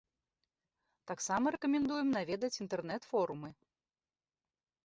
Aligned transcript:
Таксама 1.11 1.45
рэкамендуем 1.55 2.07
наведаць 2.17 2.51
інтэрнэт-форумы. 2.65 3.49